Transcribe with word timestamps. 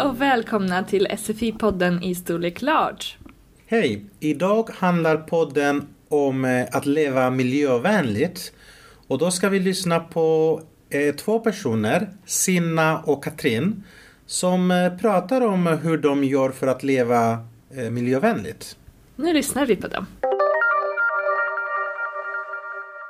Hej 0.00 0.08
och 0.08 0.20
välkomna 0.20 0.84
till 0.84 1.06
SFI-podden 1.06 2.02
i 2.02 2.14
storlek 2.14 2.62
large. 2.62 3.04
Hej! 3.66 4.04
Idag 4.20 4.70
handlar 4.70 5.16
podden 5.16 5.86
om 6.08 6.44
eh, 6.44 6.66
att 6.72 6.86
leva 6.86 7.30
miljövänligt. 7.30 8.52
Och 9.08 9.18
då 9.18 9.30
ska 9.30 9.48
vi 9.48 9.58
lyssna 9.58 10.00
på 10.00 10.60
eh, 10.90 11.14
två 11.14 11.38
personer, 11.38 12.08
Sinna 12.24 12.98
och 12.98 13.24
Katrin, 13.24 13.84
som 14.26 14.70
eh, 14.70 14.96
pratar 14.96 15.40
om 15.40 15.66
hur 15.66 15.98
de 15.98 16.24
gör 16.24 16.50
för 16.50 16.66
att 16.66 16.82
leva 16.82 17.38
eh, 17.70 17.90
miljövänligt. 17.90 18.76
Nu 19.16 19.32
lyssnar 19.32 19.66
vi 19.66 19.76
på 19.76 19.88
dem. 19.88 20.06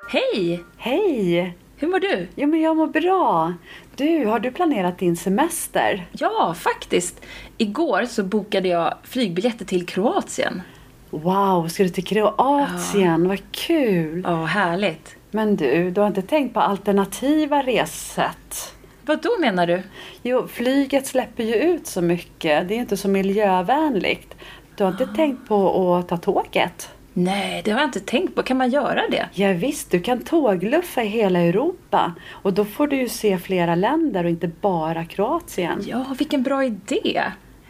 Hej! 0.09 0.65
Hej! 0.77 1.57
Hur 1.81 1.89
mår 1.89 2.01
du? 2.01 2.29
Jo, 2.35 2.49
men 2.49 2.61
jag 2.61 2.77
mår 2.77 2.87
bra. 2.87 3.55
Du, 3.97 4.27
har 4.27 4.41
du 4.41 4.51
planerat 4.51 4.99
din 4.99 5.17
semester? 5.17 6.07
Ja, 6.13 6.55
faktiskt. 6.59 7.21
Igår 7.59 8.05
så 8.05 8.23
bokade 8.23 8.69
jag 8.69 8.95
flygbiljetter 9.03 9.65
till 9.65 9.87
Kroatien. 9.87 10.63
Wow, 11.11 11.69
ska 11.69 11.83
du 11.83 11.89
till 11.89 12.05
Kroatien? 12.05 13.29
Vad 13.29 13.41
kul! 13.51 14.23
Ja, 14.27 14.45
härligt. 14.45 15.17
Men 15.31 15.57
du, 15.57 15.91
du 15.91 16.01
har 16.01 16.09
inte 16.09 16.23
tänkt 16.23 16.55
på 16.55 16.61
alternativa 16.61 17.63
ressätt? 17.63 18.75
Vad 19.07 19.23
då 19.23 19.31
menar 19.41 19.67
du? 19.67 19.83
Jo, 20.23 20.49
flyget 20.49 21.07
släpper 21.07 21.45
ju 21.45 21.55
ut 21.55 21.87
så 21.87 22.03
mycket. 22.03 22.69
Det 22.69 22.75
är 22.75 22.79
inte 22.79 22.97
så 22.97 23.09
miljövänligt. 23.09 24.35
Du 24.77 24.85
har 24.85 24.91
inte 24.91 25.07
tänkt 25.07 25.49
på 25.49 25.95
att 25.95 26.09
ta 26.09 26.17
tåget? 26.17 26.91
Nej, 27.13 27.63
det 27.65 27.71
har 27.71 27.81
jag 27.81 27.89
inte 27.89 28.01
tänkt 28.01 28.35
på. 28.35 28.43
Kan 28.43 28.57
man 28.57 28.71
göra 28.71 29.03
det? 29.11 29.29
Ja, 29.33 29.53
visst, 29.53 29.91
du 29.91 30.01
kan 30.01 30.21
tågluffa 30.21 31.03
i 31.03 31.07
hela 31.07 31.39
Europa. 31.39 32.15
Och 32.31 32.53
då 32.53 32.65
får 32.65 32.87
du 32.87 32.97
ju 32.97 33.09
se 33.09 33.39
flera 33.39 33.75
länder 33.75 34.25
och 34.25 34.31
inte 34.31 34.51
bara 34.61 35.05
Kroatien. 35.05 35.85
Ja, 35.87 36.07
vilken 36.19 36.43
bra 36.43 36.65
idé. 36.65 37.23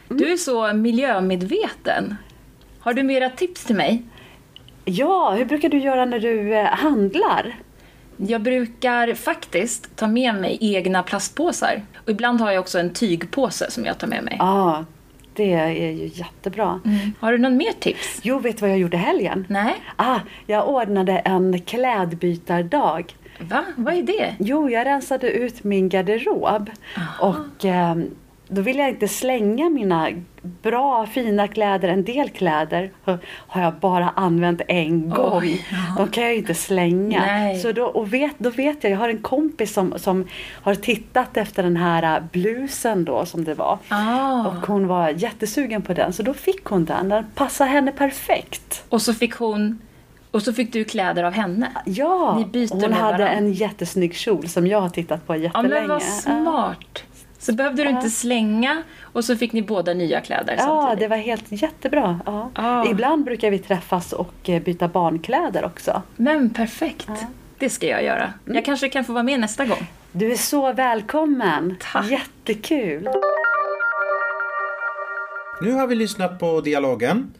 Du 0.08 0.32
är 0.32 0.36
så 0.36 0.72
miljömedveten. 0.72 2.16
Har 2.80 2.92
du 2.92 3.02
mera 3.02 3.30
tips 3.30 3.64
till 3.64 3.76
mig? 3.76 4.02
Ja, 4.84 5.30
hur 5.30 5.44
brukar 5.44 5.68
du 5.68 5.78
göra 5.78 6.04
när 6.04 6.18
du 6.20 6.54
eh, 6.54 6.64
handlar? 6.64 7.56
Jag 8.16 8.42
brukar 8.42 9.14
faktiskt 9.14 9.96
ta 9.96 10.06
med 10.06 10.34
mig 10.34 10.58
egna 10.60 11.02
plastpåsar. 11.02 11.82
Och 11.96 12.08
ibland 12.10 12.40
har 12.40 12.52
jag 12.52 12.60
också 12.60 12.78
en 12.78 12.92
tygpåse 12.92 13.70
som 13.70 13.84
jag 13.84 13.98
tar 13.98 14.06
med 14.06 14.24
mig. 14.24 14.36
Ja, 14.38 14.84
det 15.40 15.52
är 15.52 15.68
ju 15.70 16.10
jättebra. 16.14 16.80
Har 17.20 17.32
du 17.32 17.38
någon 17.38 17.56
mer 17.56 17.72
tips? 17.72 18.20
Jo, 18.22 18.38
vet 18.38 18.56
du 18.56 18.60
vad 18.60 18.70
jag 18.70 18.78
gjorde 18.78 18.96
helgen? 18.96 19.46
Nej? 19.48 19.74
Ah, 19.96 20.20
jag 20.46 20.68
ordnade 20.68 21.12
en 21.18 21.60
klädbytardag. 21.60 23.14
Va? 23.40 23.64
Vad 23.76 23.94
är 23.94 24.02
det? 24.02 24.34
Jo, 24.38 24.70
jag 24.70 24.86
rensade 24.86 25.30
ut 25.30 25.64
min 25.64 25.88
garderob. 25.88 26.70
Och 27.20 27.64
eh, 27.64 27.96
då 28.50 28.62
ville 28.62 28.80
jag 28.80 28.88
inte 28.88 29.08
slänga 29.08 29.70
mina 29.70 30.08
bra, 30.42 31.06
fina 31.06 31.48
kläder. 31.48 31.88
En 31.88 32.04
del 32.04 32.28
kläder 32.30 32.90
har 33.30 33.62
jag 33.62 33.74
bara 33.74 34.08
använt 34.16 34.60
en 34.68 35.10
gång. 35.10 35.38
Oj, 35.42 35.66
ja. 35.70 35.94
De 36.04 36.08
kan 36.10 36.24
jag 36.24 36.32
ju 36.32 36.38
inte 36.38 36.54
slänga. 36.54 37.20
Nej. 37.26 37.58
Så 37.58 37.72
då, 37.72 37.84
och 37.84 38.14
vet, 38.14 38.38
då 38.38 38.50
vet 38.50 38.84
jag, 38.84 38.92
jag 38.92 38.98
har 38.98 39.08
en 39.08 39.18
kompis 39.22 39.72
som, 39.72 39.98
som 39.98 40.26
har 40.62 40.74
tittat 40.74 41.36
efter 41.36 41.62
den 41.62 41.76
här 41.76 42.16
eh, 42.16 42.22
blusen 42.32 43.04
då 43.04 43.26
som 43.26 43.44
det 43.44 43.54
var. 43.54 43.78
Ah. 43.88 44.46
Och 44.46 44.66
hon 44.66 44.86
var 44.86 45.08
jättesugen 45.08 45.82
på 45.82 45.94
den. 45.94 46.12
Så 46.12 46.22
då 46.22 46.34
fick 46.34 46.64
hon 46.64 46.84
den. 46.84 47.08
Den 47.08 47.24
passade 47.34 47.70
henne 47.70 47.92
perfekt. 47.92 48.84
Och 48.88 49.02
så 49.02 49.14
fick 49.14 49.34
hon... 49.34 49.78
Och 50.32 50.42
så 50.42 50.52
fick 50.52 50.72
du 50.72 50.84
kläder 50.84 51.22
av 51.24 51.32
henne? 51.32 51.70
Ja, 51.84 52.36
Ni 52.38 52.44
byter 52.44 52.70
hon 52.72 52.82
hade 52.92 52.94
varandra. 53.04 53.28
en 53.28 53.52
jättesnygg 53.52 54.14
kjol 54.14 54.48
som 54.48 54.66
jag 54.66 54.80
har 54.80 54.88
tittat 54.88 55.26
på 55.26 55.34
Ja, 55.36 55.38
jättelänge. 55.40 55.74
men 55.80 55.88
vad 55.88 56.02
smart. 56.02 57.04
Så 57.40 57.52
behövde 57.52 57.84
du 57.84 57.90
inte 57.90 58.10
slänga 58.10 58.82
och 59.02 59.24
så 59.24 59.36
fick 59.36 59.52
ni 59.52 59.62
båda 59.62 59.94
nya 59.94 60.20
kläder 60.20 60.54
Ja, 60.58 60.64
samtidigt. 60.64 61.00
det 61.00 61.08
var 61.08 61.16
helt 61.16 61.44
jättebra. 61.48 62.20
Ja. 62.26 62.50
Ah. 62.54 62.86
Ibland 62.90 63.24
brukar 63.24 63.50
vi 63.50 63.58
träffas 63.58 64.12
och 64.12 64.48
eh, 64.48 64.62
byta 64.62 64.88
barnkläder 64.88 65.64
också. 65.64 66.02
Men 66.16 66.50
perfekt. 66.50 67.08
Det 67.58 67.70
ska 67.70 67.86
jag 67.86 68.04
göra. 68.04 68.32
Jag 68.44 68.64
kanske 68.64 68.88
kan 68.88 69.04
få 69.04 69.12
vara 69.12 69.22
med 69.22 69.40
nästa 69.40 69.64
gång. 69.64 69.86
Du 70.12 70.32
är 70.32 70.36
så 70.36 70.72
välkommen. 70.72 71.76
Tack. 71.92 72.10
Jättekul. 72.10 73.08
Nu 75.62 75.72
har 75.72 75.86
vi 75.86 75.94
lyssnat 75.94 76.38
på 76.38 76.60
dialogen. 76.60 77.34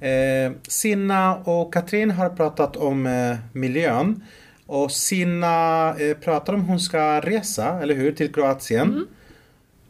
Eh, 0.00 0.52
Sinna 0.68 1.36
och 1.36 1.74
Katrin 1.74 2.10
har 2.10 2.30
pratat 2.30 2.76
om 2.76 3.06
eh, 3.06 3.36
miljön. 3.52 4.24
Och 4.66 4.92
Sinna 4.92 5.88
eh, 5.98 6.16
pratar 6.16 6.52
om 6.52 6.64
hon 6.64 6.80
ska 6.80 7.20
resa, 7.20 7.80
eller 7.82 7.94
hur, 7.94 8.12
till 8.12 8.32
Kroatien. 8.32 9.06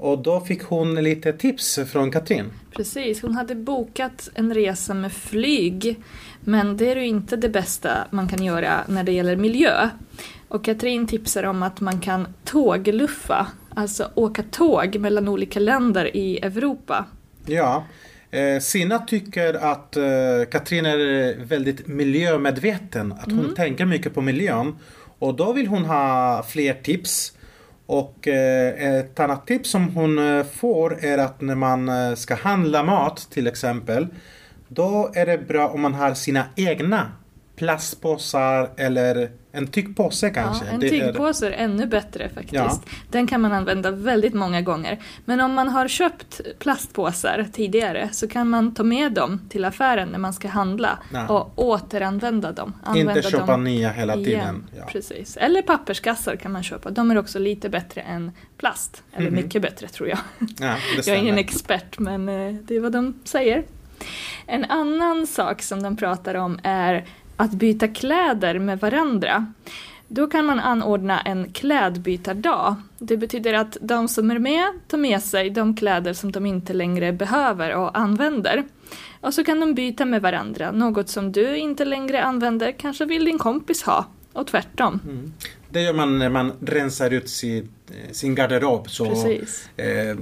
Och 0.00 0.18
då 0.18 0.40
fick 0.40 0.62
hon 0.62 0.94
lite 0.94 1.32
tips 1.32 1.78
från 1.92 2.10
Katrin. 2.10 2.44
Precis, 2.76 3.22
hon 3.22 3.34
hade 3.34 3.54
bokat 3.54 4.28
en 4.34 4.54
resa 4.54 4.94
med 4.94 5.12
flyg. 5.12 6.00
Men 6.40 6.76
det 6.76 6.90
är 6.90 6.96
ju 6.96 7.06
inte 7.06 7.36
det 7.36 7.48
bästa 7.48 7.90
man 8.10 8.28
kan 8.28 8.44
göra 8.44 8.84
när 8.88 9.04
det 9.04 9.12
gäller 9.12 9.36
miljö. 9.36 9.88
Och 10.48 10.64
Katrin 10.64 11.06
tipsar 11.06 11.42
om 11.42 11.62
att 11.62 11.80
man 11.80 12.00
kan 12.00 12.28
tågluffa, 12.44 13.46
alltså 13.74 14.10
åka 14.14 14.42
tåg 14.42 14.96
mellan 14.98 15.28
olika 15.28 15.60
länder 15.60 16.16
i 16.16 16.38
Europa. 16.38 17.04
Ja, 17.46 17.84
eh, 18.30 18.60
Sina 18.60 18.98
tycker 18.98 19.54
att 19.54 19.96
eh, 19.96 20.04
Katrin 20.50 20.86
är 20.86 21.44
väldigt 21.44 21.86
miljömedveten. 21.86 23.12
Att 23.12 23.32
hon 23.32 23.54
tänker 23.54 23.84
mycket 23.84 24.14
på 24.14 24.20
miljön. 24.20 24.76
Och 25.18 25.34
då 25.34 25.52
vill 25.52 25.66
hon 25.66 25.84
ha 25.84 26.42
fler 26.48 26.74
tips. 26.74 27.32
Och 27.90 28.28
eh, 28.28 28.98
ett 28.98 29.20
annat 29.20 29.46
tips 29.46 29.70
som 29.70 29.88
hon 29.88 30.18
eh, 30.18 30.44
får 30.44 31.04
är 31.04 31.18
att 31.18 31.40
när 31.40 31.54
man 31.54 31.88
eh, 31.88 32.14
ska 32.14 32.34
handla 32.34 32.82
mat 32.82 33.28
till 33.30 33.46
exempel. 33.46 34.06
Då 34.68 35.10
är 35.14 35.26
det 35.26 35.38
bra 35.38 35.68
om 35.68 35.80
man 35.80 35.94
har 35.94 36.14
sina 36.14 36.44
egna 36.56 37.12
plastpåsar 37.64 38.70
eller 38.76 39.30
en 39.52 39.66
tygpåse 39.66 40.30
kanske. 40.30 40.64
Ja, 40.64 40.70
en 40.72 40.82
är- 40.82 40.88
tygpåse 40.88 41.46
är 41.48 41.52
ännu 41.52 41.86
bättre 41.86 42.28
faktiskt. 42.28 42.54
Ja. 42.54 42.80
Den 43.10 43.26
kan 43.26 43.40
man 43.40 43.52
använda 43.52 43.90
väldigt 43.90 44.34
många 44.34 44.60
gånger. 44.62 44.98
Men 45.24 45.40
om 45.40 45.54
man 45.54 45.68
har 45.68 45.88
köpt 45.88 46.40
plastpåsar 46.58 47.46
tidigare 47.52 48.08
så 48.12 48.28
kan 48.28 48.48
man 48.50 48.74
ta 48.74 48.82
med 48.82 49.12
dem 49.12 49.40
till 49.48 49.64
affären 49.64 50.08
när 50.08 50.18
man 50.18 50.32
ska 50.32 50.48
handla 50.48 50.98
Ja. 51.12 51.26
och 51.28 51.52
återanvända 51.64 52.52
dem. 52.52 52.72
Använda 52.84 53.16
Inte 53.16 53.30
köpa 53.30 53.46
dem 53.46 53.64
nya 53.64 53.90
hela 53.90 54.14
tiden. 54.14 54.66
Ja. 54.78 54.84
Precis. 54.86 55.36
Eller 55.36 55.62
papperskassar 55.62 56.36
kan 56.36 56.52
man 56.52 56.62
köpa. 56.62 56.90
De 56.90 57.10
är 57.10 57.18
också 57.18 57.38
lite 57.38 57.68
bättre 57.68 58.00
än 58.00 58.32
plast. 58.56 59.02
Eller 59.12 59.30
mycket 59.30 59.62
bättre 59.62 59.88
tror 59.88 60.08
jag. 60.08 60.18
Jag 60.96 61.08
är 61.08 61.16
ingen 61.16 61.38
expert 61.38 61.98
men 61.98 62.28
eh, 62.28 62.54
det 62.62 62.76
är 62.76 62.80
vad 62.80 62.92
de 62.92 63.14
säger. 63.24 63.62
En 64.46 64.64
annan 64.64 65.26
sak 65.26 65.62
som 65.62 65.82
de 65.82 65.96
pratar 65.96 66.34
om 66.34 66.58
är 66.62 67.04
att 67.40 67.50
byta 67.50 67.88
kläder 67.88 68.58
med 68.58 68.80
varandra. 68.80 69.52
Då 70.08 70.26
kan 70.26 70.44
man 70.46 70.60
anordna 70.60 71.20
en 71.20 71.52
klädbytardag. 71.52 72.76
Det 72.98 73.16
betyder 73.16 73.54
att 73.54 73.76
de 73.80 74.08
som 74.08 74.30
är 74.30 74.38
med 74.38 74.66
tar 74.88 74.98
med 74.98 75.22
sig 75.22 75.50
de 75.50 75.76
kläder 75.76 76.12
som 76.12 76.32
de 76.32 76.46
inte 76.46 76.72
längre 76.72 77.12
behöver 77.12 77.74
och 77.74 77.98
använder. 77.98 78.64
Och 79.20 79.34
så 79.34 79.44
kan 79.44 79.60
de 79.60 79.74
byta 79.74 80.04
med 80.04 80.22
varandra. 80.22 80.72
Något 80.72 81.08
som 81.08 81.32
du 81.32 81.56
inte 81.56 81.84
längre 81.84 82.22
använder 82.22 82.72
kanske 82.72 83.04
vill 83.04 83.24
din 83.24 83.38
kompis 83.38 83.82
ha. 83.82 84.06
Och 84.32 84.46
tvärtom. 84.46 85.00
Det 85.70 85.82
gör 85.82 85.92
man 85.92 86.18
när 86.18 86.28
man 86.28 86.52
rensar 86.60 87.10
ut 87.10 87.28
sin, 87.28 87.68
sin 88.12 88.34
garderob. 88.34 88.90
Så 88.90 89.06
Precis. 89.06 89.68
eh, 89.76 90.16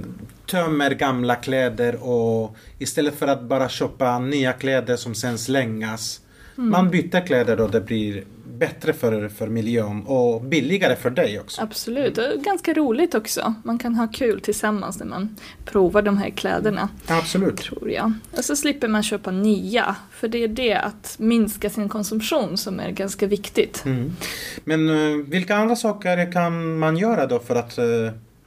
tömmer 0.45 0.91
gamla 0.91 1.35
kläder 1.35 2.03
och 2.03 2.55
istället 2.79 3.19
för 3.19 3.27
att 3.27 3.41
bara 3.41 3.69
köpa 3.69 4.19
nya 4.19 4.53
kläder 4.53 4.95
som 4.95 5.15
sen 5.15 5.37
slängas. 5.37 6.21
Mm. 6.59 6.71
Man 6.71 6.89
byter 6.89 7.25
kläder 7.25 7.61
och 7.61 7.71
det 7.71 7.81
blir 7.81 8.23
bättre 8.57 8.93
för, 8.93 9.29
för 9.29 9.47
miljön 9.47 10.03
och 10.05 10.41
billigare 10.41 10.95
för 10.95 11.09
dig 11.09 11.39
också. 11.39 11.61
Absolut, 11.61 12.17
och 12.17 12.43
ganska 12.43 12.73
roligt 12.73 13.15
också. 13.15 13.53
Man 13.63 13.77
kan 13.77 13.95
ha 13.95 14.07
kul 14.07 14.41
tillsammans 14.41 14.99
när 14.99 15.05
man 15.05 15.35
provar 15.65 16.01
de 16.01 16.17
här 16.17 16.29
kläderna. 16.29 16.89
Absolut. 17.07 17.57
tror 17.57 17.91
jag. 17.91 18.13
Och 18.37 18.45
så 18.45 18.55
slipper 18.55 18.87
man 18.87 19.03
köpa 19.03 19.31
nya, 19.31 19.95
för 20.11 20.27
det 20.27 20.43
är 20.43 20.47
det 20.47 20.73
att 20.73 21.15
minska 21.19 21.69
sin 21.69 21.89
konsumtion 21.89 22.57
som 22.57 22.79
är 22.79 22.91
ganska 22.91 23.27
viktigt. 23.27 23.85
Mm. 23.85 24.15
Men 24.63 24.89
eh, 24.89 25.25
vilka 25.27 25.55
andra 25.55 25.75
saker 25.75 26.31
kan 26.31 26.79
man 26.79 26.97
göra 26.97 27.25
då 27.25 27.39
för 27.39 27.55
att 27.55 27.77
eh, 27.77 27.85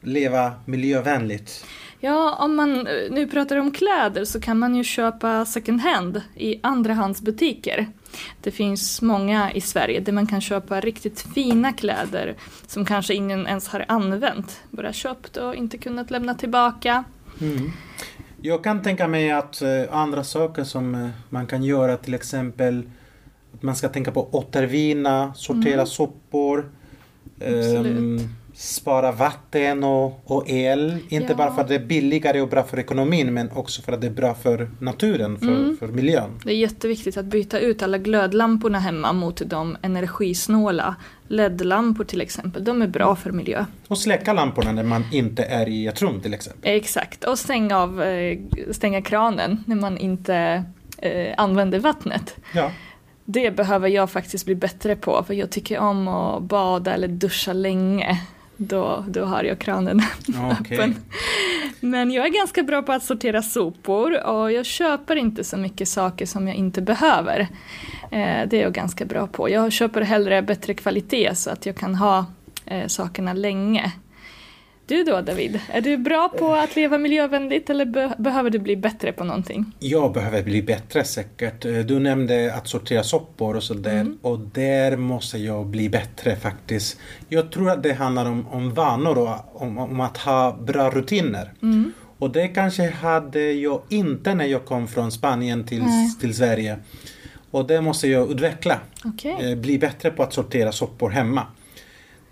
leva 0.01 0.53
miljövänligt? 0.65 1.65
Ja, 2.01 2.37
om 2.41 2.55
man 2.57 2.87
eh, 2.87 3.11
nu 3.11 3.27
pratar 3.27 3.57
om 3.57 3.71
kläder 3.71 4.25
så 4.25 4.41
kan 4.41 4.59
man 4.59 4.75
ju 4.75 4.85
köpa 4.85 5.45
second 5.45 5.81
hand 5.81 6.23
i 6.37 6.61
andrahandsbutiker. 6.63 7.89
Det 8.41 8.51
finns 8.51 9.03
många 9.03 9.53
i 9.53 9.61
Sverige 9.61 10.01
där 10.01 10.13
man 10.13 10.27
kan 10.27 10.41
köpa 10.41 10.81
riktigt 10.81 11.21
fina 11.35 11.73
kläder 11.73 12.35
som 12.67 12.85
kanske 12.85 13.15
ingen 13.15 13.47
ens 13.47 13.69
har 13.69 13.85
använt, 13.89 14.61
bara 14.71 14.93
köpt 14.93 15.37
och 15.37 15.55
inte 15.55 15.79
kunnat 15.79 16.11
lämna 16.11 16.35
tillbaka. 16.35 17.05
Mm. 17.41 17.71
Jag 18.43 18.65
kan 18.65 18.83
tänka 18.83 19.09
mig 19.09 19.31
att 19.31 19.63
eh, 19.63 19.83
andra 19.91 20.25
saker 20.25 20.65
som 20.65 20.95
eh, 20.95 21.09
man 21.29 21.47
kan 21.47 21.63
göra 21.63 21.97
till 21.97 22.15
exempel 22.15 22.83
att 23.55 23.63
man 23.63 23.77
ska 23.77 23.89
tänka 23.89 24.13
på 24.13 24.29
återvinna, 24.33 25.35
sortera 25.35 25.87
sopor. 25.87 26.71
Absolut. 27.37 27.99
Ehm, 27.99 28.19
spara 28.55 29.13
vatten 29.13 29.85
och, 29.85 30.21
och 30.25 30.51
el. 30.51 30.99
Inte 31.09 31.27
Ja. 31.33 31.37
bara 31.37 31.55
för 31.55 31.63
att 31.63 31.69
det 31.69 31.75
är 31.75 31.85
billigare 31.87 32.41
och 32.41 32.49
bra 32.49 32.63
för 32.63 32.79
ekonomin 32.79 33.35
men 33.35 33.51
också 33.51 33.83
för 33.83 33.93
att 33.93 34.01
det 34.01 34.07
är 34.07 34.11
bra 34.11 34.35
för 34.35 34.71
naturen, 34.79 35.39
för, 35.39 35.47
Mm. 35.47 35.77
för 35.77 35.87
miljön. 35.89 36.31
Det 36.45 36.51
är 36.53 36.57
jätteviktigt 36.57 37.17
att 37.17 37.25
byta 37.25 37.59
ut 37.59 37.83
alla 37.83 37.99
glödlamporna 37.99 38.79
hemma 38.79 39.13
mot 39.13 39.43
de 39.47 39.77
energisnåla 39.83 40.97
LED-lampor 41.29 42.05
till 42.05 42.21
exempel. 42.21 42.65
De 42.65 42.83
är 42.83 42.87
bra 42.87 43.17
för 43.17 43.31
miljö. 43.33 43.65
Och 43.89 43.99
släcka 43.99 44.33
lamporna 44.33 44.73
när 44.73 44.83
man 44.83 45.05
inte 45.13 45.45
är 45.45 45.69
i 45.69 45.87
ett 45.87 46.03
rum 46.03 46.21
till 46.21 46.35
exempel. 46.35 46.71
Exakt, 46.77 47.25
och 47.25 47.39
stänga, 47.39 47.79
av, 47.79 48.03
eh, 48.03 48.39
stänga 48.71 49.03
kranen 49.03 49.65
när 49.67 49.77
man 49.77 49.99
inte 49.99 50.65
eh, 50.99 51.35
använder 51.37 51.79
vattnet. 51.79 52.37
Ja. 52.55 52.71
Det 53.25 53.51
behöver 53.57 53.89
jag 53.89 54.11
faktiskt 54.11 54.45
bli 54.45 54.55
bättre 54.55 54.97
på 54.97 55.25
för 55.27 55.35
jag 55.35 55.51
tycker 55.51 55.79
om 55.79 56.09
att 56.09 56.43
bada 56.43 56.95
eller 56.95 57.09
duscha 57.09 57.53
länge. 57.53 58.21
Då, 58.67 59.05
då 59.09 59.25
har 59.25 59.45
jag 59.45 59.59
kranen 59.59 60.01
Okej. 60.61 60.79
öppen. 60.79 60.95
Men 61.81 62.11
jag 62.11 62.27
är 62.27 62.31
ganska 62.31 62.63
bra 62.63 62.83
på 62.83 62.93
att 62.93 63.03
sortera 63.03 63.43
sopor 63.43 64.27
och 64.27 64.53
jag 64.53 64.67
köper 64.67 65.17
inte 65.17 65.45
så 65.45 65.57
mycket 65.57 65.89
saker 65.89 66.27
som 66.27 66.49
jag 66.49 66.57
inte 66.57 66.83
behöver. 66.83 67.41
Eh, 68.11 68.49
det 68.49 68.53
är 68.53 68.63
jag 68.63 68.73
ganska 68.73 69.05
bra 69.05 69.27
på. 69.27 69.51
Jag 69.51 69.73
köper 69.73 70.01
hellre 70.01 70.43
bättre 70.43 70.75
kvalitet 70.75 71.35
så 71.35 71.51
att 71.51 71.67
jag 71.67 71.77
kan 71.77 71.95
ha 71.95 72.27
eh, 72.67 72.87
sakerna 72.87 73.33
länge. 73.33 73.93
Du 74.87 75.05
då 75.05 75.21
David, 75.21 75.61
är 75.73 75.81
du 75.81 75.97
bra 75.97 76.29
på 76.39 76.53
att 76.55 76.77
leva 76.77 76.99
miljövänligt 76.99 77.71
eller 77.71 77.85
be- 77.85 78.15
behöver 78.19 78.51
du 78.51 78.59
bli 78.59 78.77
bättre 78.77 79.13
på 79.13 79.25
någonting? 79.25 79.73
Jag 79.79 80.13
behöver 80.13 80.43
bli 80.43 80.63
bättre 80.63 81.05
säkert. 81.05 81.65
Eh, 81.65 81.73
Du 81.79 81.99
nämnde 81.99 82.55
att 82.55 82.69
sortera 82.69 83.03
soppor 83.03 83.57
och 83.57 83.63
sådär. 83.63 83.93
Mm. 84.01 84.19
Och 84.23 84.39
där 84.39 84.97
måste 84.97 85.39
jag 85.39 85.67
bli 85.67 85.89
bättre 85.89 86.37
faktiskt. 86.37 86.99
Jag 87.29 87.51
tror 87.53 87.71
att 87.71 87.83
det 87.83 87.93
handlar 87.93 88.27
om, 88.27 88.47
om 88.49 88.75
vanor 88.75 89.19
och 89.19 89.63
om, 89.63 89.79
om 89.79 90.01
att 90.01 90.17
ha 90.17 90.57
bra 90.61 90.91
rutiner. 90.91 91.53
Mm. 91.63 91.93
Och 92.19 92.31
det 92.31 92.49
kanske 92.49 92.91
hade 92.91 93.53
jag 93.53 93.83
inte 93.89 94.35
när 94.35 94.45
jag 94.47 94.65
kom 94.65 94.89
från 94.89 95.13
Spanien 95.13 95.65
till, 95.67 95.83
Nej. 95.83 96.11
till 96.21 96.35
Sverige. 96.35 96.77
Och 97.51 97.67
det 97.67 97.81
måste 97.81 98.09
jag 98.09 98.31
utveckla. 98.31 98.79
Okej. 99.05 99.37
Eh, 99.53 99.59
Bli 99.59 99.79
bättre 99.79 100.11
på 100.11 100.23
att 100.23 100.33
sortera 100.33 100.73
soppor 100.73 101.11
hemma. 101.11 101.47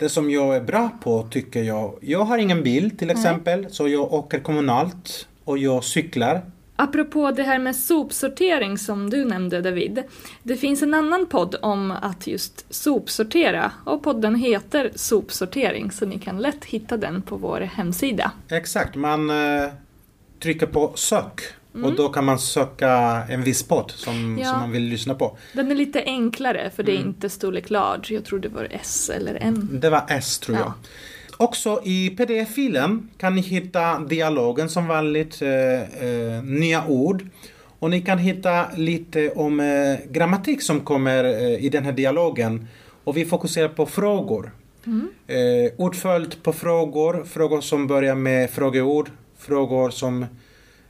Det 0.01 0.09
som 0.09 0.31
jag 0.31 0.55
är 0.55 0.61
bra 0.61 0.89
på 1.03 1.23
tycker 1.23 1.63
jag, 1.63 1.93
jag 2.01 2.23
har 2.23 2.37
ingen 2.37 2.63
bil 2.63 2.97
till 2.97 3.09
exempel, 3.09 3.67
så 3.69 3.87
jag 3.87 4.13
åker 4.13 4.39
kommunalt 4.39 5.27
och 5.43 5.57
jag 5.57 5.83
cyklar. 5.83 6.41
Apropå 6.75 7.31
det 7.31 7.43
här 7.43 7.59
med 7.59 7.75
sopsortering 7.75 8.77
som 8.77 9.09
du 9.09 9.25
nämnde 9.25 9.61
David. 9.61 10.03
Det 10.43 10.55
finns 10.55 10.81
en 10.81 10.93
annan 10.93 11.25
podd 11.25 11.55
om 11.61 11.91
att 11.91 12.27
just 12.27 12.73
sopsortera 12.73 13.71
och 13.85 14.03
podden 14.03 14.35
heter 14.35 14.91
Sopsortering 14.95 15.91
så 15.91 16.05
ni 16.05 16.19
kan 16.19 16.37
lätt 16.37 16.65
hitta 16.65 16.97
den 16.97 17.21
på 17.21 17.35
vår 17.35 17.59
hemsida. 17.59 18.31
Exakt, 18.49 18.95
man 18.95 19.29
eh, 19.29 19.69
trycker 20.39 20.65
på 20.65 20.91
sök 20.95 21.41
Mm. 21.75 21.85
och 21.85 21.95
då 21.95 22.09
kan 22.09 22.25
man 22.25 22.39
söka 22.39 22.91
en 23.29 23.43
viss 23.43 23.63
podd 23.63 23.91
som, 23.91 24.37
Ja. 24.41 24.49
som 24.49 24.59
man 24.59 24.71
vill 24.71 24.83
lyssna 24.83 25.15
på. 25.15 25.37
Den 25.53 25.71
är 25.71 25.75
lite 25.75 26.03
enklare 26.03 26.69
för 26.75 26.83
det 26.83 26.91
är 26.91 26.95
Mm. 26.95 27.07
inte 27.07 27.29
storlek 27.29 27.69
large. 27.69 28.13
Jag 28.13 28.25
tror 28.25 28.39
det 28.39 28.49
var 28.49 28.67
S 28.71 29.09
eller 29.15 29.37
M. 29.41 29.69
Det 29.71 29.89
var 29.89 30.03
S 30.09 30.39
tror 30.39 30.57
jag. 30.57 30.67
Ja. 30.67 30.73
Också 31.37 31.81
i 31.83 32.09
pdf-filen 32.09 33.09
kan 33.17 33.35
ni 33.35 33.41
hitta 33.41 33.99
dialogen 33.99 34.69
som 34.69 34.87
vanligt, 34.87 35.41
eh, 35.41 35.49
eh, 36.07 36.43
nya 36.43 36.85
ord. 36.87 37.25
Och 37.79 37.89
ni 37.89 38.01
kan 38.01 38.17
hitta 38.17 38.65
lite 38.75 39.29
om 39.31 39.59
eh, 39.59 40.11
grammatik 40.11 40.61
som 40.61 40.79
kommer 40.79 41.23
eh, 41.23 41.65
i 41.65 41.69
den 41.69 41.85
här 41.85 41.91
dialogen. 41.91 42.67
Och 43.03 43.17
vi 43.17 43.25
fokuserar 43.25 43.67
på 43.67 43.85
frågor. 43.85 44.51
Eh, 45.27 45.73
ordföljd 45.77 46.43
på 46.43 46.53
frågor, 46.53 47.23
frågor 47.23 47.61
som 47.61 47.87
börjar 47.87 48.15
med 48.15 48.49
frågeord, 48.49 49.09
frågor 49.37 49.89
som 49.89 50.25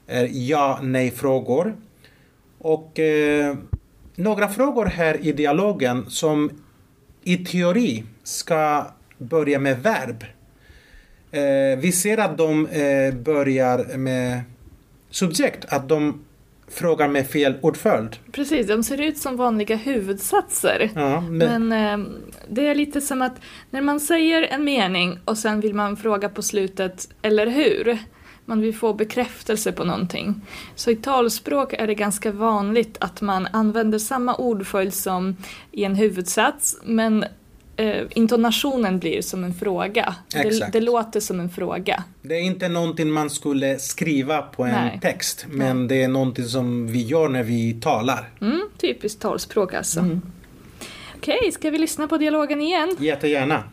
är 0.08 0.30
ja, 0.32 0.80
nej 0.82 1.12
frågor. 1.12 1.76
Och 2.58 3.00
eh, 3.00 3.56
några 4.16 4.48
frågor 4.48 4.86
här 4.86 5.26
i 5.26 5.32
dialogen 5.32 6.06
som 6.10 6.50
i 7.24 7.38
teori 7.38 8.04
ska 8.24 8.88
börja 9.18 9.60
med 9.60 9.84
verb. 9.84 10.24
Eh, 11.32 11.80
vi 11.80 11.92
ser 11.92 12.18
att 12.18 12.38
de 12.38 12.68
eh, 12.68 13.14
börjar 13.14 13.98
med 13.98 14.42
subjekt, 15.10 15.66
att 15.66 15.90
de 15.90 16.26
frågar 16.68 17.08
med 17.08 17.28
fel 17.28 17.54
ordföljd. 17.62 18.16
Precis, 18.32 18.68
de 18.68 18.84
ser 18.84 19.02
ut 19.02 19.18
som 19.18 19.38
vanliga 19.38 19.76
huvudsatser. 19.76 20.90
Ja, 20.96 21.22
men, 21.22 21.68
Men 21.68 22.02
eh, 22.02 22.08
det 22.50 22.68
är 22.68 22.76
lite 22.76 23.02
som 23.02 23.22
att 23.22 23.36
när 23.70 23.82
man 23.82 24.00
säger 24.00 24.44
en 24.44 24.64
mening 24.64 25.20
och 25.26 25.38
sen 25.38 25.60
vill 25.62 25.74
man 25.74 25.98
fråga 25.98 26.30
på 26.30 26.42
slutet 26.42 27.10
eller 27.22 27.48
hur? 27.48 27.98
Man 28.52 28.62
vill 28.62 28.76
få 28.76 28.94
bekräftelse 28.94 29.72
på 29.72 29.84
någonting. 29.84 30.42
Så 30.76 30.92
i 30.92 30.96
talspråk 30.96 31.74
är 31.74 31.88
det 31.88 31.96
ganska 31.96 32.32
vanligt 32.32 32.98
att 33.00 33.22
man 33.22 33.48
använder 33.52 34.00
samma 34.00 34.36
ordföljd 34.36 34.94
som 34.94 35.36
i 35.72 35.84
en 35.84 35.96
huvudsats 35.96 36.78
men 36.84 37.26
eh, 37.76 38.04
intonationen 38.10 39.00
blir 39.00 39.22
som 39.22 39.44
en 39.44 39.54
fråga. 39.54 40.16
Det, 40.28 40.72
det 40.72 40.82
låter 40.82 41.20
som 41.20 41.40
en 41.40 41.50
fråga. 41.50 42.04
det 42.22 42.36
är 42.36 42.42
inte 42.42 42.70
någonting 42.70 43.12
man 43.12 43.30
skulle 43.30 43.80
skriva 43.80 44.42
på 44.42 44.64
en 44.64 44.72
Nej. 44.72 45.00
text, 45.02 45.46
men 45.50 45.88
det 45.88 46.04
är 46.04 46.08
någonting 46.08 46.46
som 46.46 46.88
vi 46.88 47.02
gör 47.02 47.30
när 47.30 47.44
vi 47.44 47.74
talar. 47.74 48.30
Mm, 48.42 48.62
typiskt 48.78 49.22
talspråk 49.22 49.74
alltså. 49.74 50.00
Mm. 50.00 50.22
Okej, 51.18 51.52
ska 51.52 51.70
vi 51.70 51.78
lyssna 51.78 52.08
på 52.08 52.18
dialogen 52.18 52.62
igen? 52.62 52.96
Jättegärna. 53.00 53.64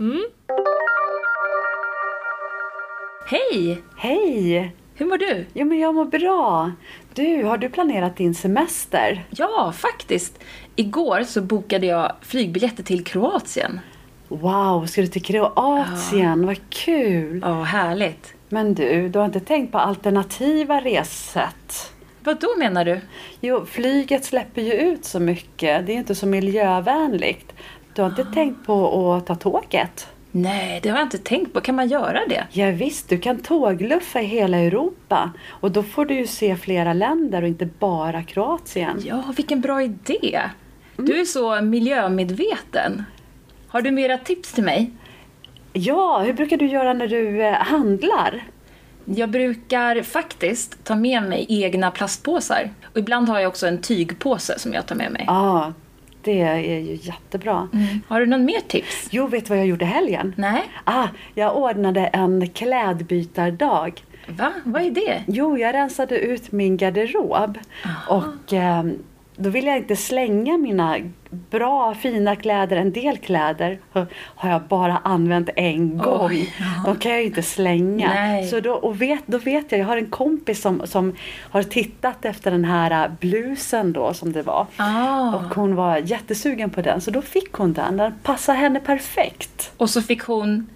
Hej! 3.31 3.83
Hej! 3.97 4.73
Hur 4.95 5.07
mår 5.07 5.19
du? 5.19 5.47
Jo, 5.53 5.67
men 5.67 5.79
jag 5.79 5.95
mår 5.95 6.05
bra. 6.05 6.73
Du, 7.15 7.45
har 7.45 7.59
du 7.59 7.69
planerat 7.69 8.17
din 8.17 8.35
semester? 8.35 9.25
Ja, 9.31 9.73
faktiskt. 9.77 10.39
Igår 10.77 11.23
så 11.23 11.43
bokade 11.43 11.87
jag 11.87 12.13
flygbiljetter 12.21 12.83
till 12.83 13.05
Kroatien. 13.05 13.81
Wow, 14.29 14.87
ska 14.87 15.01
du 15.01 15.07
till 15.07 15.23
Kroatien? 15.23 16.47
Vad 16.47 16.71
kul! 16.71 17.41
Ja, 17.45 17.63
härligt. 17.63 18.35
Men 18.49 18.75
du, 18.75 19.09
du 19.09 19.19
har 19.19 19.27
inte 19.27 19.41
tänkt 19.41 19.73
på 19.73 19.79
alternativa 19.79 20.81
ressätt? 20.81 21.93
Vad 22.25 22.41
då 22.41 22.49
menar 22.59 22.85
du? 22.85 23.01
Jo, 23.41 23.67
flyget 23.67 24.25
släpper 24.25 24.63
ju 24.63 24.73
ut 24.73 25.05
så 25.05 25.21
mycket. 25.21 25.87
Det 25.87 25.93
är 25.93 25.97
inte 25.97 26.15
så 26.15 26.27
miljövänligt. 26.27 27.53
Du 27.94 28.03
har 28.03 28.08
inte 28.08 28.25
tänkt 28.25 28.67
på 28.67 29.13
att 29.13 29.27
ta 29.27 29.35
tåget? 29.35 30.08
Nej, 30.32 30.81
det 30.82 30.89
har 30.89 30.99
jag 30.99 31.06
inte 31.06 31.19
tänkt 31.19 31.53
på. 31.53 31.61
Kan 31.61 31.75
man 31.75 31.89
göra 31.89 32.20
det? 32.29 32.47
Ja, 32.51 32.70
visst, 32.70 33.08
du 33.08 33.19
kan 33.19 33.39
tågluffa 33.39 34.20
i 34.20 34.25
hela 34.25 34.56
Europa. 34.56 35.32
Och 35.49 35.70
då 35.70 35.82
får 35.82 36.06
du 36.06 36.15
ju 36.15 36.27
se 36.27 36.56
flera 36.56 36.93
länder 36.93 37.43
och 37.43 37.49
inte 37.49 37.69
bara 37.79 38.23
Kroatien. 38.23 39.03
Ja, 39.05 39.25
vilken 39.37 39.61
bra 39.61 39.82
idé. 39.82 40.41
Du 40.97 41.20
är 41.20 41.25
så 41.25 41.61
miljömedveten. 41.61 43.05
Har 43.69 43.82
du 43.82 43.91
mera 43.91 44.19
tips 44.19 44.53
till 44.53 44.65
mig? 44.65 44.91
Ja, 45.73 46.19
hur 46.19 46.32
brukar 46.32 46.56
du 46.56 46.67
göra 46.67 46.93
när 46.93 47.08
du 47.08 47.43
eh, 47.43 47.53
handlar? 47.53 48.44
Jag 49.05 49.31
brukar 49.31 50.03
faktiskt 50.03 50.85
ta 50.85 50.97
med 50.97 51.23
mig 51.23 51.47
egna 51.49 51.91
plastpåsar. 51.91 52.70
Och 52.85 52.99
ibland 52.99 53.29
har 53.29 53.41
jag 53.41 53.49
också 53.49 53.67
en 53.67 53.81
tygpåse 53.81 54.58
som 54.58 54.73
jag 54.73 54.87
tar 54.87 54.94
med 54.97 55.13
mig. 55.13 55.25
Ja, 55.27 55.73
det 56.29 56.41
är 56.41 56.56
ju 56.58 56.99
jättebra. 57.03 57.69
Har 58.08 58.20
du 58.20 58.27
någon 58.27 58.44
mer 58.44 58.61
tips? 58.61 59.08
Jo, 59.11 59.27
vet 59.27 59.44
du 59.44 59.49
vad 59.49 59.58
jag 59.58 59.67
gjorde 59.67 59.85
helgen? 59.85 60.35
Nej? 60.37 60.63
Ah, 60.85 61.08
jag 61.35 61.56
ordnade 61.56 62.06
en 62.06 62.49
klädbytardag. 62.49 64.03
Va? 64.29 64.53
Vad 64.65 64.82
är 64.82 64.91
det? 64.91 65.23
Jo, 65.27 65.58
jag 65.58 65.75
rensade 65.75 66.19
ut 66.19 66.53
min 66.53 66.77
garderob. 66.77 67.58
Och 68.08 68.53
eh, 68.53 68.85
då 69.37 69.51
vill 69.51 69.67
jag 69.67 69.77
inte 69.77 69.97
slänga 69.97 70.58
mina 70.58 70.97
bra, 71.31 71.94
fina 71.94 72.37
kläder. 72.37 72.77
En 72.77 72.93
del 72.93 73.17
kläder 73.19 73.79
har 74.20 74.51
jag 74.51 74.63
bara 74.63 74.97
använt 75.05 75.49
en 75.56 75.99
gång. 75.99 76.27
Oj, 76.31 76.55
ja. 76.58 76.82
De 76.93 76.97
kan 76.99 77.13
jag 77.13 77.20
ju 77.20 77.27
inte 77.27 77.43
slänga. 77.43 78.08
Nej. 78.15 78.47
Så 78.49 78.61
då, 78.61 78.73
och 78.73 79.03
vet, 79.03 79.27
då 79.27 79.39
vet 79.39 79.73
jag, 79.73 79.81
jag 79.81 79.87
har 79.87 79.97
en 79.97 80.06
kompis 80.11 80.61
som, 80.63 80.87
som 80.87 81.15
har 81.51 81.63
tittat 81.63 82.25
efter 82.25 82.51
den 82.51 82.65
här 82.65 83.05
eh, 83.05 83.11
blusen 83.20 83.93
då 83.93 84.15
som 84.15 84.32
det 84.32 84.43
var. 84.43 84.67
Ah. 84.77 85.35
Och 85.35 85.55
hon 85.55 85.75
var 85.75 85.97
jättesugen 85.97 86.70
på 86.70 86.82
den 86.82 87.01
så 87.01 87.11
då 87.11 87.23
fick 87.23 87.53
hon 87.53 87.73
den. 87.73 87.97
Den 87.97 88.13
passar 88.23 88.55
henne 88.55 88.81
perfekt. 88.81 89.73
Och 89.77 89.91
så 89.91 90.03
fick 90.03 90.23
hon... 90.23 90.67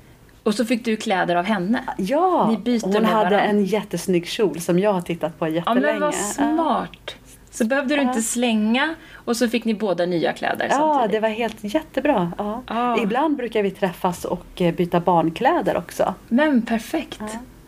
Och 0.44 0.54
så 0.54 0.64
fick 0.64 0.84
du 0.84 0.96
kläder 0.96 1.36
av 1.36 1.44
henne. 1.44 1.82
Ja, 1.98 2.48
Ni 2.50 2.56
byter 2.56 2.80
hon 2.94 3.04
hade 3.04 3.30
varann. 3.36 3.48
en 3.50 3.64
jättesnygg 3.64 4.26
kjol 4.26 4.60
som 4.60 4.78
jag 4.78 4.92
har 4.92 5.00
tittat 5.00 5.38
på 5.38 5.46
Ja, 5.48 5.50
jättelänge. 5.52 5.86
men 5.92 6.00
vad 6.00 6.14
smart. 6.14 7.16
Så 7.54 7.64
behövde 7.64 7.96
du 7.96 8.02
inte 8.02 8.22
slänga 8.22 8.94
och 9.14 9.36
så 9.36 9.48
fick 9.48 9.64
ni 9.64 9.74
båda 9.74 10.06
nya 10.06 10.32
kläder 10.32 10.66
Ja, 10.70 10.76
samtidigt. 10.76 11.12
det 11.12 11.20
var 11.20 11.28
helt 11.28 11.56
jättebra. 11.74 12.32
Ja. 12.38 12.62
Ja. 12.66 13.02
Ibland 13.02 13.36
brukar 13.36 13.62
vi 13.62 13.70
träffas 13.70 14.24
och 14.24 14.60
eh, 14.60 14.74
byta 14.74 15.00
barnkläder 15.00 15.76
också. 15.76 16.14
Men 16.28 16.62
perfekt. 16.62 17.20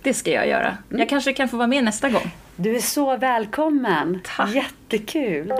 Det 0.03 0.15
ska 0.15 0.31
jag 0.31 0.49
göra. 0.49 0.77
Jag 0.89 1.09
kanske 1.09 1.33
kan 1.33 1.49
få 1.49 1.57
vara 1.57 1.67
med 1.67 1.85
nästa 1.85 2.09
gång. 2.09 2.31
Du 2.57 2.77
är 2.77 2.81
så 2.81 3.17
välkommen. 3.17 4.21
Tack. 4.37 4.55
Jättekul. 4.55 5.53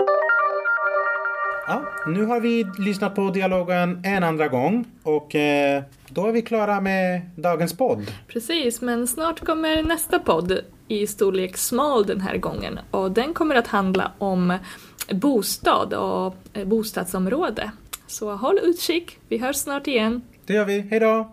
Ja, 1.67 1.85
nu 2.07 2.25
har 2.25 2.39
vi 2.39 2.65
lyssnat 2.77 3.15
på 3.15 3.29
dialogen 3.29 4.01
en 4.03 4.23
andra 4.23 4.47
gång 4.47 4.85
och 5.03 5.35
eh, 5.35 5.83
då 6.09 6.27
är 6.27 6.31
vi 6.31 6.41
klara 6.41 6.81
med 6.81 7.21
dagens 7.35 7.77
podd. 7.77 8.11
Precis, 8.27 8.81
men 8.81 9.07
snart 9.07 9.45
kommer 9.45 9.83
nästa 9.83 10.19
podd 10.19 10.59
i 10.87 11.07
storlek 11.07 11.57
smal 11.57 12.05
den 12.05 12.21
här 12.21 12.37
gången 12.37 12.79
och 12.91 13.11
den 13.11 13.33
kommer 13.33 13.55
att 13.55 13.67
handla 13.67 14.11
om 14.17 14.57
bostad 15.11 15.93
och 15.93 16.35
eh, 16.53 16.65
bostadsområde. 16.65 17.71
Så 18.07 18.35
håll 18.35 18.59
utkik, 18.63 19.17
vi 19.29 19.37
hörs 19.37 19.55
snart 19.55 19.87
igen. 19.87 20.21
Det 20.45 20.53
gör 20.53 20.65
vi, 20.65 20.79
hejdå! 20.79 21.31